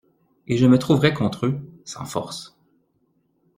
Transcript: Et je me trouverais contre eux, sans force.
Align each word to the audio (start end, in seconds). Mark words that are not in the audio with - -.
Et 0.47 0.57
je 0.57 0.65
me 0.65 0.79
trouverais 0.79 1.13
contre 1.13 1.45
eux, 1.45 1.59
sans 1.85 2.05
force. 2.05 2.57